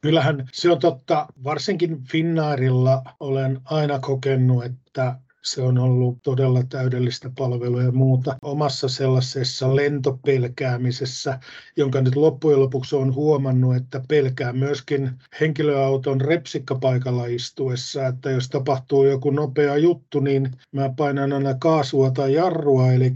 [0.04, 7.30] Kyllähän se on totta, varsinkin Finnairilla olen aina kokenut, että se on ollut todella täydellistä
[7.38, 8.36] palvelua ja muuta.
[8.42, 11.38] Omassa sellaisessa lentopelkäämisessä,
[11.76, 19.06] jonka nyt loppujen lopuksi on huomannut, että pelkää myöskin henkilöauton repsikkapaikalla istuessa, että jos tapahtuu
[19.06, 23.12] joku nopea juttu, niin mä painan aina kaasua tai jarrua, eli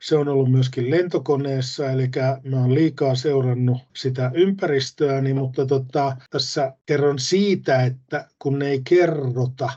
[0.00, 2.10] se on ollut myöskin lentokoneessa, eli
[2.44, 8.80] mä oon liikaa seurannut sitä ympäristöäni, mutta tota, tässä kerron siitä, että kun ne ei
[8.88, 9.70] kerrota,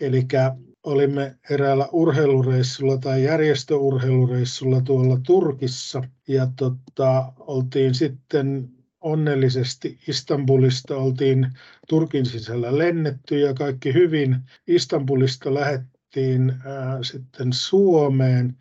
[0.00, 0.26] eli
[0.82, 8.68] olimme eräällä urheilureissulla tai järjestöurheilureissulla tuolla Turkissa ja tota, oltiin sitten
[9.02, 11.50] onnellisesti Istanbulista oltiin
[11.88, 14.36] Turkin sisällä lennetty ja kaikki hyvin.
[14.66, 18.56] Istanbulista lähettiin ää, sitten Suomeen.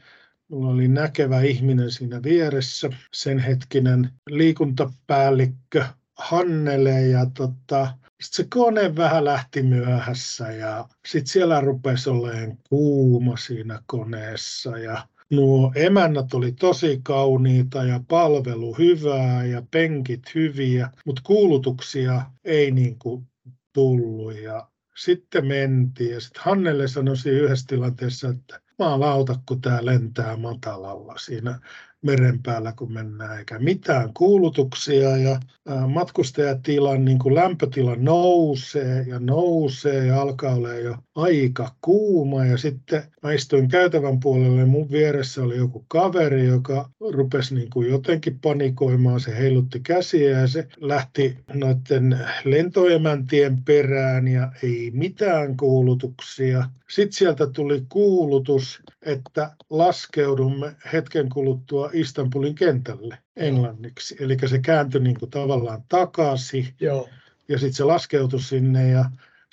[0.47, 5.85] Mulla oli näkevä ihminen siinä vieressä, sen hetkinen liikuntapäällikkö
[6.17, 13.37] Hannele ja tota, sitten se kone vähän lähti myöhässä ja sitten siellä rupesi olemaan kuuma
[13.37, 21.21] siinä koneessa ja nuo emännät oli tosi kauniita ja palvelu hyvää ja penkit hyviä, mutta
[21.25, 23.27] kuulutuksia ei niin kuin
[23.73, 30.37] tullut ja sitten mentiin ja sitten Hannelle sanoi yhdessä tilanteessa, että lauta, kun tämä lentää
[30.37, 31.59] matalalla siinä
[32.01, 35.17] meren päällä, kun mennään, eikä mitään kuulutuksia.
[35.17, 35.39] Ja
[35.87, 43.03] matkustajatilan niin kuin lämpötila nousee ja nousee ja alkaa olla jo aika kuuma ja sitten
[43.23, 48.39] mä istuin käytävän puolelle ja mun vieressä oli joku kaveri, joka rupesi niin kuin jotenkin
[48.39, 56.69] panikoimaan, se heilutti käsiä ja se lähti noiden lentoemäntien perään ja ei mitään kuulutuksia.
[56.89, 64.15] Sitten sieltä tuli kuulutus, että laskeudumme hetken kuluttua Istanbulin kentälle englanniksi.
[64.19, 67.09] Eli se kääntyi niin kuin tavallaan takaisin Joo.
[67.47, 69.05] ja sitten se laskeutui sinne ja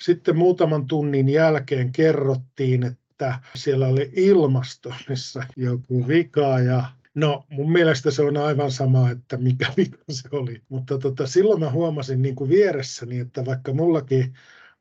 [0.03, 6.83] sitten muutaman tunnin jälkeen kerrottiin, että siellä oli ilmastoinnissa joku vika ja
[7.15, 10.61] No mun mielestä se on aivan sama, että mikä vika se oli.
[10.69, 14.33] Mutta tota, silloin mä huomasin niin kuin vieressäni, että vaikka mullakin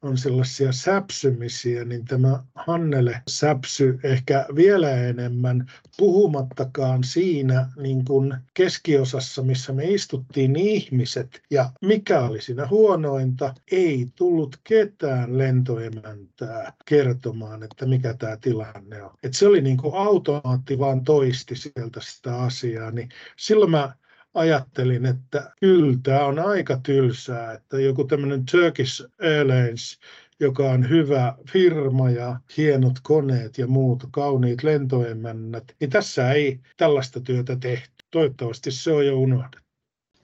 [0.03, 9.43] on sellaisia säpsymisiä, niin tämä Hannele säpsy ehkä vielä enemmän, puhumattakaan siinä niin kuin keskiosassa,
[9.43, 11.43] missä me istuttiin ihmiset.
[11.51, 19.11] Ja mikä oli siinä huonointa, ei tullut ketään lentoemäntää kertomaan, että mikä tämä tilanne on.
[19.23, 23.93] Et se oli niin kuin automaatti vaan toisti sieltä sitä asiaa, niin silloin mä
[24.35, 29.99] ajattelin, että kyllä tämä on aika tylsää, että joku tämmöinen Turkish Airlines,
[30.41, 37.21] joka on hyvä firma ja hienot koneet ja muut, kauniit lentoemännät, niin tässä ei tällaista
[37.21, 37.95] työtä tehty.
[38.11, 39.68] Toivottavasti se on jo unohdettu.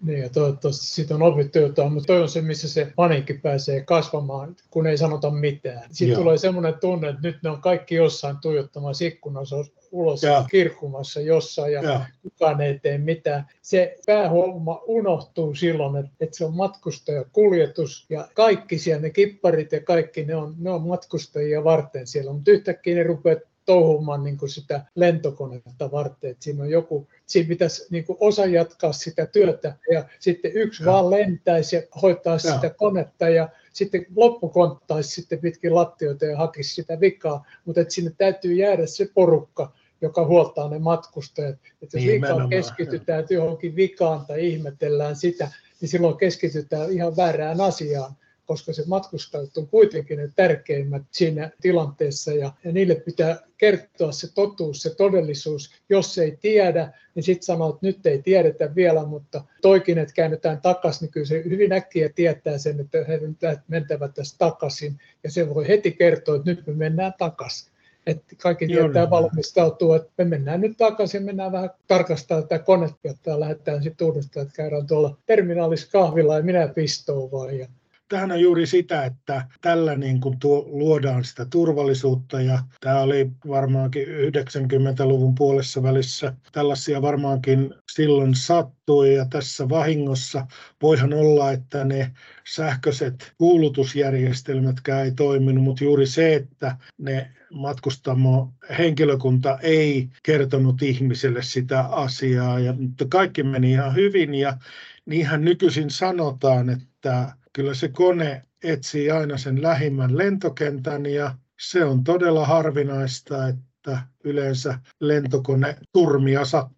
[0.04, 3.80] Niin, ja toivottavasti siitä on opittu jotain, mutta toi on se, missä se paniikki pääsee
[3.80, 5.82] kasvamaan, kun ei sanota mitään.
[5.90, 6.20] Sitten Joo.
[6.20, 9.56] tulee semmoinen tunne, että nyt ne on kaikki jossain tuijottamassa ikkunassa
[9.92, 10.44] ulos ja.
[10.50, 13.46] kirkkumassa jossain ja, ja kukaan ei tee mitään.
[13.62, 19.80] Se päähomma unohtuu silloin, että, että se on matkustajakuljetus ja kaikki siellä, ne kipparit ja
[19.80, 24.48] kaikki, ne on, ne on matkustajia varten siellä, mutta yhtäkkiä ne rupeaa touhumaan niin kuin
[24.48, 26.30] sitä lentokonetta varten.
[26.30, 30.82] Että siinä on joku, siinä pitäisi niin kuin osa jatkaa sitä työtä ja sitten yksi
[30.82, 30.92] ja.
[30.92, 32.38] vaan lentäisi ja hoitaa ja.
[32.38, 37.94] sitä konetta ja sitten loppu konttaisi sitten pitkin lattioita ja hakisi sitä vikaa, mutta että
[37.94, 41.56] sinne täytyy jäädä se porukka, joka huoltaa ne matkustajat.
[41.82, 43.44] Että jos vikaan keskitytään jo.
[43.44, 45.50] johonkin vikaan tai ihmetellään sitä,
[45.80, 52.32] niin silloin keskitytään ihan väärään asiaan koska se matkustajat on kuitenkin ne tärkeimmät siinä tilanteessa
[52.32, 55.70] ja, ja niille pitää kertoa se totuus, se todellisuus.
[55.88, 60.60] Jos ei tiedä, niin sitten sanoo, että nyt ei tiedetä vielä, mutta toikin, että käännetään
[60.60, 63.20] takaisin, niin kyllä se hyvin äkkiä tietää sen, että he
[63.68, 67.74] mentävät tässä takaisin ja se voi heti kertoa, että nyt me mennään takaisin
[68.06, 73.40] että kaikki tietää valmistautua, että me mennään nyt takaisin, mennään vähän tarkastaa tätä konetta, jotta
[73.40, 77.58] lähdetään sitten uudestaan, että käydään tuolla terminaalissa kahvilla ja minä pistoon vai.
[77.58, 77.66] Ja
[78.14, 83.30] tähän on juuri sitä, että tällä niin kuin tuo, luodaan sitä turvallisuutta ja tämä oli
[83.48, 86.32] varmaankin 90-luvun puolessa välissä.
[86.52, 90.46] Tällaisia varmaankin silloin sattui ja tässä vahingossa
[90.82, 92.10] voihan olla, että ne
[92.54, 101.80] sähköiset kuulutusjärjestelmätkään ei toiminut, mutta juuri se, että ne matkustamo henkilökunta ei kertonut ihmiselle sitä
[101.80, 104.58] asiaa, ja, mutta kaikki meni ihan hyvin ja
[105.06, 112.04] niinhän nykyisin sanotaan, että kyllä se kone etsii aina sen lähimmän lentokentän ja se on
[112.04, 116.74] todella harvinaista, että yleensä lentokone turmia sattuu.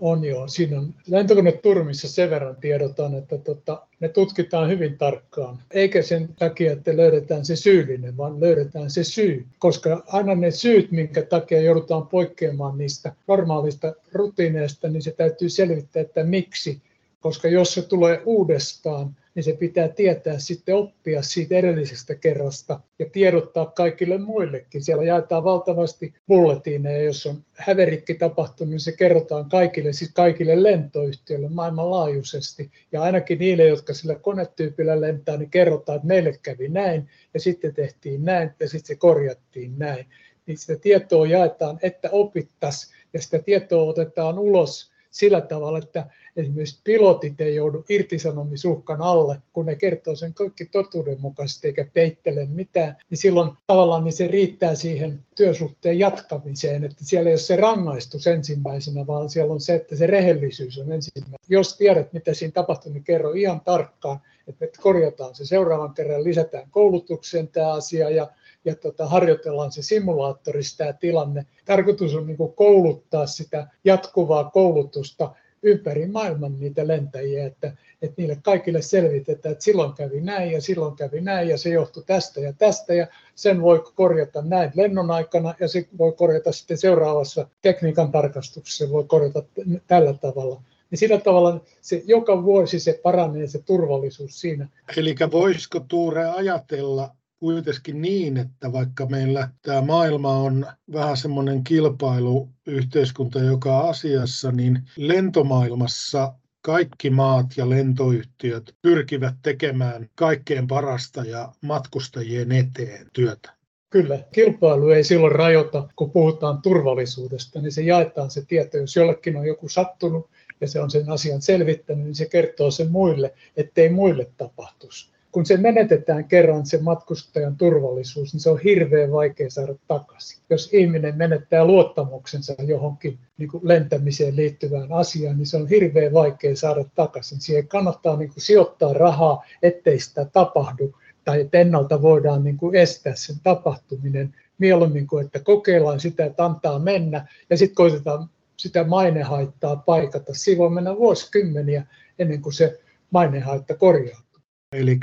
[0.00, 0.48] On joo.
[0.48, 5.58] Siinä on lentokoneturmissa sen verran tiedotan, että tota, ne tutkitaan hyvin tarkkaan.
[5.70, 9.46] Eikä sen takia, että löydetään se syyllinen, vaan löydetään se syy.
[9.58, 16.02] Koska aina ne syyt, minkä takia joudutaan poikkeamaan niistä normaalista rutiineista, niin se täytyy selvittää,
[16.02, 16.82] että miksi.
[17.20, 23.06] Koska jos se tulee uudestaan, niin se pitää tietää sitten oppia siitä edellisestä kerrasta ja
[23.12, 24.84] tiedottaa kaikille muillekin.
[24.84, 31.48] Siellä jaetaan valtavasti bulletiineja, jos on häverikki tapahtunut, niin se kerrotaan kaikille, siis kaikille lentoyhtiöille
[31.48, 32.70] maailmanlaajuisesti.
[32.92, 37.74] Ja ainakin niille, jotka sillä konetyypillä lentää, niin kerrotaan, että meille kävi näin ja sitten
[37.74, 40.06] tehtiin näin ja sitten se korjattiin näin.
[40.46, 46.80] Niin sitä tietoa jaetaan, että opittaisiin ja sitä tietoa otetaan ulos sillä tavalla, että esimerkiksi
[46.84, 53.18] pilotit ei joudu irtisanomisuhkan alle, kun ne kertoo sen kaikki totuudenmukaisesti eikä peittele mitään, niin
[53.18, 59.06] silloin tavallaan niin se riittää siihen työsuhteen jatkamiseen, että siellä ei ole se rangaistus ensimmäisenä,
[59.06, 61.36] vaan siellä on se, että se rehellisyys on ensimmäisenä.
[61.48, 66.24] Jos tiedät, mitä siinä tapahtuu, niin kerro ihan tarkkaan, että me korjataan se seuraavan kerran,
[66.24, 68.30] lisätään koulutukseen tämä asia ja
[68.66, 71.46] ja tota, harjoitellaan se simulaattorissa tämä tilanne.
[71.64, 75.34] Tarkoitus on niin kouluttaa sitä jatkuvaa koulutusta
[75.66, 80.96] ympäri maailman niitä lentäjiä, että, että niille kaikille selvitetään, että silloin kävi näin ja silloin
[80.96, 85.54] kävi näin ja se johtui tästä ja tästä ja sen voi korjata näin lennon aikana
[85.60, 89.42] ja se voi korjata sitten seuraavassa tekniikan tarkastuksessa, se voi korjata
[89.86, 90.62] tällä tavalla.
[90.90, 94.68] Niin sillä tavalla se, joka vuosi se paranee se turvallisuus siinä.
[94.96, 103.38] Eli voisiko Tuure ajatella, kuitenkin niin, että vaikka meillä tämä maailma on vähän semmoinen kilpailuyhteiskunta
[103.38, 113.06] joka asiassa, niin lentomaailmassa kaikki maat ja lentoyhtiöt pyrkivät tekemään kaikkein parasta ja matkustajien eteen
[113.12, 113.56] työtä.
[113.90, 118.76] Kyllä, kilpailu ei silloin rajoita, kun puhutaan turvallisuudesta, niin se jaetaan se tieto.
[118.76, 122.90] Jos jollekin on joku sattunut ja se on sen asian selvittänyt, niin se kertoo sen
[122.90, 129.12] muille, ettei muille tapahtuisi kun se menetetään kerran se matkustajan turvallisuus, niin se on hirveän
[129.12, 130.42] vaikea saada takaisin.
[130.50, 136.56] Jos ihminen menettää luottamuksensa johonkin niin kuin lentämiseen liittyvään asiaan, niin se on hirveän vaikea
[136.56, 137.40] saada takaisin.
[137.40, 140.94] Siihen kannattaa niin kuin sijoittaa rahaa, ettei sitä tapahdu
[141.24, 146.44] tai että ennalta voidaan niin kuin estää sen tapahtuminen mieluummin kuin että kokeillaan sitä, että
[146.44, 150.34] antaa mennä ja sitten koitetaan sitä mainehaittaa paikata.
[150.34, 151.86] Siinä voi mennä vuosikymmeniä
[152.18, 154.25] ennen kuin se mainehaitta korjaa.
[154.72, 155.00] Eli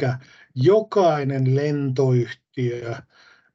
[0.56, 2.96] jokainen lentoyhtiö,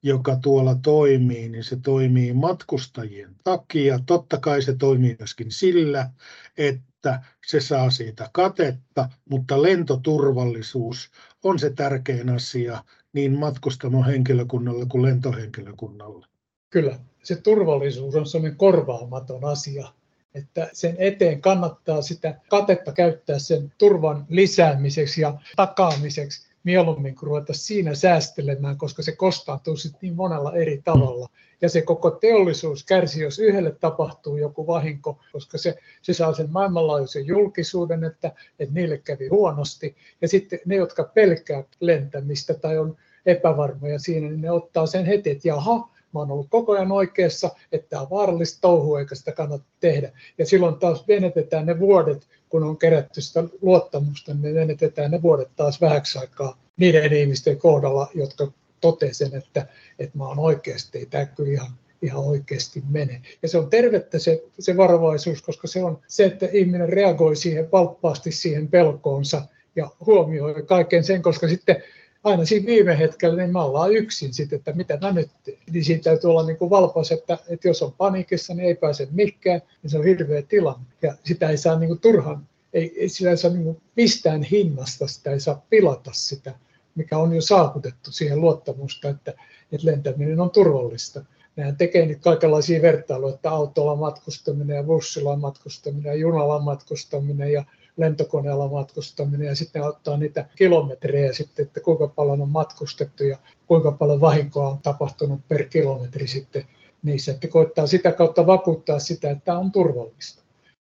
[0.03, 4.01] joka tuolla toimii, niin se toimii matkustajien takia.
[4.07, 6.11] Totta kai se toimii myöskin sillä,
[6.57, 11.11] että se saa siitä katetta, mutta lentoturvallisuus
[11.45, 16.27] on se tärkein asia niin matkustamon henkilökunnalle kuin lentohenkilökunnalle.
[16.71, 19.93] Kyllä, se turvallisuus on sellainen korvaamaton asia
[20.39, 27.55] että sen eteen kannattaa sitä katetta käyttää sen turvan lisäämiseksi ja takaamiseksi mieluummin kuin ruveta
[27.55, 31.29] siinä säästelemään, koska se kostautuu sitten niin monella eri tavalla.
[31.61, 36.53] Ja se koko teollisuus kärsii, jos yhdelle tapahtuu joku vahinko, koska se, se saa sen
[36.53, 39.97] maailmanlaajuisen julkisuuden, että, että niille kävi huonosti.
[40.23, 42.97] Ja sitten ne, jotka pelkää lentämistä tai on
[43.27, 47.51] epävarmoja siinä, niin ne ottaa sen heti, että jaha, mä oon ollut koko ajan oikeassa,
[47.73, 50.13] että tämä on vaarallista touhua eikä sitä kannata tehdä.
[50.39, 55.49] Ja silloin taas venetetään ne vuodet, kun on kerätty sitä luottamusta, niin venetetään ne vuodet
[55.57, 59.67] taas vähäksi aikaa niiden ihmisten kohdalla, jotka totesen, että,
[59.99, 61.71] että mä oon oikeasti, ei tämä kyllä ihan,
[62.03, 63.23] ihan oikeasti mene.
[63.43, 67.73] Ja se on tervettä se, se varovaisuus, koska se on se, että ihminen reagoi siihen
[67.73, 69.43] valppaasti siihen pelkoonsa
[69.77, 71.83] ja huomioi kaiken sen, koska sitten
[72.25, 75.59] aina siinä viime hetkellä niin me ollaan yksin sitten, että mitä mä nyt teen.
[75.71, 79.09] Niin siinä täytyy olla niin kuin valpas, että, että jos on panikissa, niin ei pääse
[79.11, 80.87] mikään, niin se on hirveä tilanne.
[81.03, 85.07] Ja sitä ei saa niin kuin turhan, ei, ei ei saa niin kuin mistään hinnasta,
[85.07, 86.55] sitä ei saa pilata sitä,
[86.95, 89.31] mikä on jo saavutettu siihen luottamusta, että,
[89.73, 91.25] että lentäminen on turvallista.
[91.57, 97.65] Nehän tekee nyt kaikenlaisia vertailuja, että autolla matkustaminen ja bussilla matkustaminen ja junalla matkustaminen ja
[97.99, 103.93] lentokoneella matkustaminen ja sitten ottaa niitä kilometrejä sitten, että kuinka paljon on matkustettu ja kuinka
[103.93, 106.65] paljon vahinkoa on tapahtunut per kilometri sitten
[107.03, 110.43] niissä, että koittaa sitä kautta vakuuttaa sitä, että tämä on turvallista.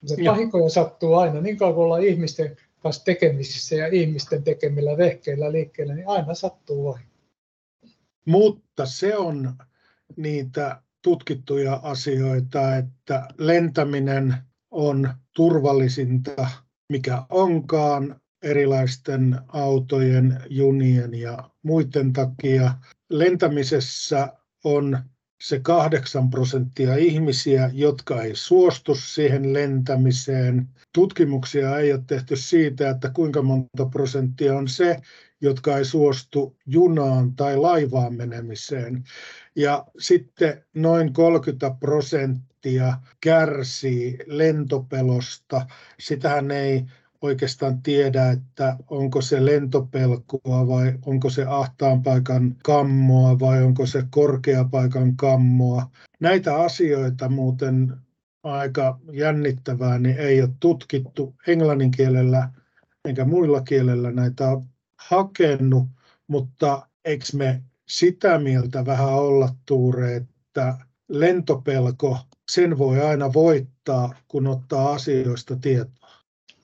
[0.06, 5.52] Se vahinkoja sattuu aina, niin kauan kuin ollaan ihmisten kanssa tekemisissä ja ihmisten tekemillä vehkeillä
[5.52, 7.12] liikkeellä, niin aina sattuu vahinko.
[8.24, 9.54] Mutta se on
[10.16, 14.34] niitä tutkittuja asioita, että lentäminen
[14.70, 16.48] on turvallisinta,
[16.92, 22.74] mikä onkaan erilaisten autojen, junien ja muiden takia.
[23.10, 24.32] Lentämisessä
[24.64, 24.98] on
[25.42, 30.68] se kahdeksan prosenttia ihmisiä, jotka ei suostu siihen lentämiseen.
[30.94, 35.00] Tutkimuksia ei ole tehty siitä, että kuinka monta prosenttia on se,
[35.42, 39.04] jotka ei suostu junaan tai laivaan menemiseen.
[39.56, 45.66] Ja sitten noin 30 prosenttia kärsii lentopelosta.
[46.00, 46.84] Sitähän ei
[47.22, 54.04] oikeastaan tiedä, että onko se lentopelkoa vai onko se ahtaan paikan kammoa vai onko se
[54.10, 55.90] korkeapaikan kammoa.
[56.20, 57.92] Näitä asioita muuten
[58.42, 62.48] aika jännittävää, niin ei ole tutkittu englannin kielellä
[63.04, 64.44] enkä muilla kielellä näitä
[65.08, 65.88] hakenut,
[66.26, 70.74] mutta eikö me sitä mieltä vähän olla, Tuure, että
[71.08, 72.18] lentopelko,
[72.50, 76.08] sen voi aina voittaa, kun ottaa asioista tietoa.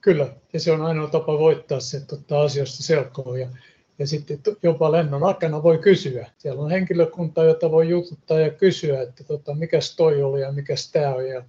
[0.01, 3.37] Kyllä, ja se on ainoa tapa voittaa se, että ottaa asioista selkoa.
[3.37, 3.49] Ja,
[3.99, 6.29] ja sitten jopa lennon aikana voi kysyä.
[6.37, 10.73] Siellä on henkilökunta, jota voi jututtaa ja kysyä, että tota, mikä toi oli ja mikä
[10.91, 11.27] tämä on.
[11.27, 11.43] Ja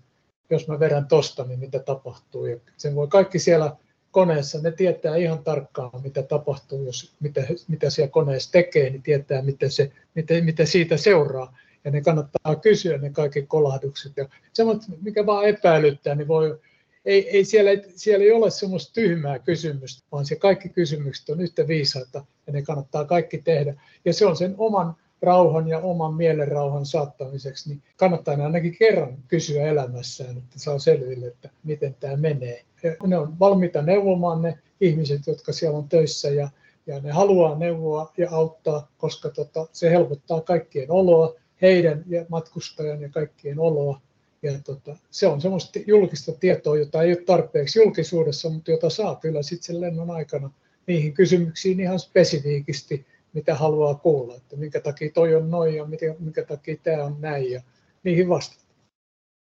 [0.50, 2.46] jos mä vedän tosta, niin mitä tapahtuu.
[2.46, 3.76] Ja sen voi kaikki siellä
[4.10, 9.42] koneessa, ne tietää ihan tarkkaan, mitä tapahtuu, jos, mitä, mitä siellä koneessa tekee, niin tietää,
[9.42, 11.56] mitä, se, mitä, mitä siitä seuraa.
[11.84, 14.12] Ja ne kannattaa kysyä ne kaikki kolahdukset.
[14.16, 16.60] Ja semmoinen, mikä vaan epäilyttää, niin voi,
[17.04, 21.68] ei, ei siellä, siellä ei ole semmoista tyhmää kysymystä, vaan se kaikki kysymykset on yhtä
[21.68, 23.74] viisaita ja ne kannattaa kaikki tehdä.
[24.04, 29.18] Ja se on sen oman rauhan ja oman mielen rauhan saattamiseksi, niin kannattaa ainakin kerran
[29.28, 32.64] kysyä elämässään, että saa selville, että miten tämä menee.
[32.82, 36.48] Ja ne on valmiita neuvomaan ne ihmiset, jotka siellä on töissä ja,
[36.86, 43.02] ja ne haluaa neuvoa ja auttaa, koska tota, se helpottaa kaikkien oloa, heidän ja matkustajan
[43.02, 44.00] ja kaikkien oloa.
[44.42, 49.16] Ja tota, se on semmoista julkista tietoa, jota ei ole tarpeeksi julkisuudessa, mutta jota saa
[49.16, 50.50] kyllä sitten sen lennon aikana
[50.86, 56.14] niihin kysymyksiin ihan spesifiikisti mitä haluaa kuulla, että minkä takia toi on noin ja minkä,
[56.18, 57.62] minkä takia tämä on näin ja
[58.02, 58.64] niihin vastata.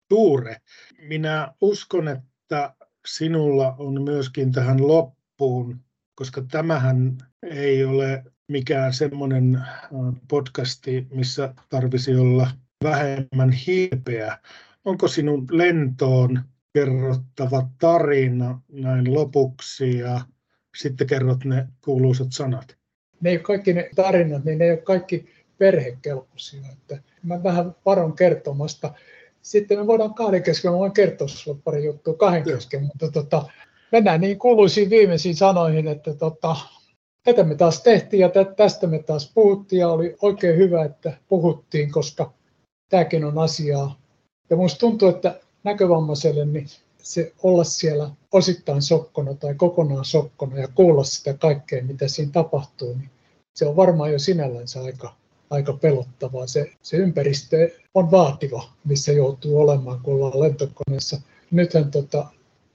[0.09, 0.57] Tuure,
[1.07, 2.73] minä uskon, että
[3.07, 5.79] sinulla on myöskin tähän loppuun,
[6.15, 9.89] koska tämähän ei ole mikään semmoinen äh,
[10.27, 12.47] podcasti, missä tarvisi olla
[12.83, 14.37] vähemmän hiipeä.
[14.85, 16.41] Onko sinun lentoon
[16.73, 20.21] kerrottava tarina näin lopuksi ja
[20.77, 22.82] sitten kerrot ne kuuluisat sanat?
[23.23, 25.25] Ne ei kaikki ne tarinat, niin ne ei ole kaikki
[25.57, 26.61] perhekelpoisia.
[26.71, 28.93] Että mä vähän varon kertomasta.
[29.41, 33.45] Sitten me voidaan kahden kesken, mä voin kertoa sinulle pari juttua kahden kesken, mutta tota,
[33.91, 36.55] mennään niin kuuluisiin viimeisiin sanoihin, että tota,
[37.23, 41.91] tätä me taas tehtiin ja tästä me taas puhuttiin ja oli oikein hyvä, että puhuttiin,
[41.91, 42.33] koska
[42.89, 43.99] tämäkin on asiaa.
[44.49, 46.67] Ja minusta tuntuu, että näkövammaiselle niin
[47.03, 52.93] se olla siellä osittain sokkona tai kokonaan sokkona ja kuulla sitä kaikkea, mitä siinä tapahtuu,
[52.93, 53.09] niin
[53.53, 55.15] se on varmaan jo sinällänsä aika,
[55.49, 56.47] aika pelottavaa.
[56.47, 61.21] Se, se ympäristö on vaativa, missä joutuu olemaan, kun ollaan lentokoneessa.
[61.51, 62.25] Nythän tota,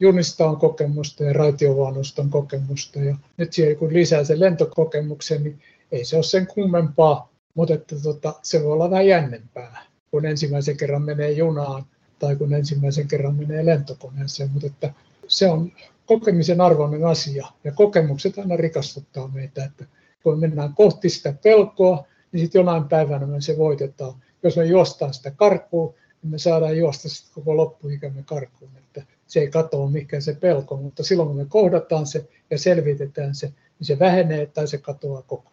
[0.01, 2.99] junista on kokemusta ja raitiovaunusta on kokemusta.
[2.99, 5.63] Ja nyt siihen, kun lisää sen lentokokemuksen, niin
[5.93, 10.77] ei se ole sen kummempaa, mutta että tota, se voi olla vähän jännempää, kun ensimmäisen
[10.77, 11.87] kerran menee junaan
[12.19, 14.51] tai kun ensimmäisen kerran menee lentokoneeseen.
[14.51, 14.93] Mutta että
[15.29, 15.73] se on
[16.07, 19.65] kokemisen arvoinen asia ja kokemukset aina rikastuttaa meitä.
[19.65, 19.85] Että
[20.23, 24.15] kun mennään kohti sitä pelkoa, niin sitten jonain päivänä me se voitetaan.
[24.43, 28.71] Jos me juostaan sitä karkuun, niin me saadaan juosta sitten koko loppuikämme karkuun.
[28.77, 33.35] Että se ei katoa mikä se pelko, mutta silloin kun me kohdataan se ja selvitetään
[33.35, 35.53] se, niin se vähenee tai se katoaa koko.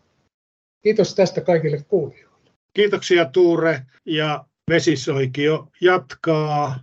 [0.83, 2.51] Kiitos tästä kaikille kuulijoille.
[2.73, 6.75] Kiitoksia Tuure ja Vesisoikio jatkaa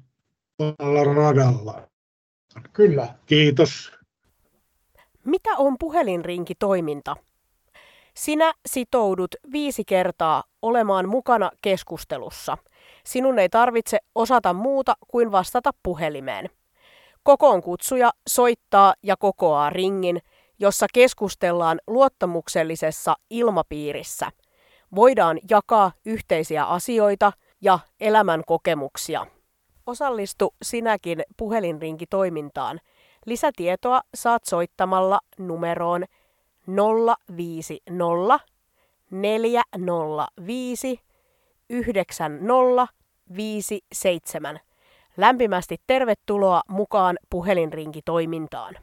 [1.15, 1.89] radalla.
[2.73, 3.15] Kyllä.
[3.27, 3.93] Kiitos.
[5.25, 7.17] Mitä on puhelinrinkitoiminta?
[8.15, 12.59] Sinä sitoudut viisi kertaa olemaan mukana keskustelussa.
[13.05, 16.51] Sinun ei tarvitse osata muuta kuin vastata puhelimeen.
[17.23, 20.23] Kokoon kutsuja soittaa ja kokoaa ringin,
[20.59, 24.31] jossa keskustellaan luottamuksellisessa ilmapiirissä.
[24.95, 27.33] Voidaan jakaa yhteisiä asioita,
[27.63, 29.27] ja elämän kokemuksia.
[29.87, 32.81] Osallistu sinäkin puhelinrinkitoimintaan.
[33.27, 36.05] Lisätietoa saat soittamalla numeroon
[37.37, 38.41] 050
[39.11, 41.01] 405
[41.71, 44.61] 9057.
[45.17, 48.75] Lämpimästi tervetuloa mukaan puhelinrinkitoimintaan.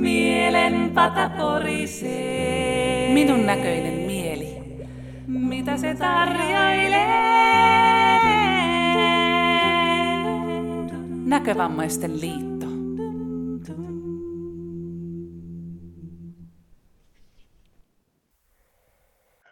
[0.00, 3.12] Mielen pata porisee.
[3.14, 4.56] Minun näköinen mieli.
[5.26, 7.04] Mitä se tarjoilee?
[11.24, 12.53] Näkövammaisten liitto.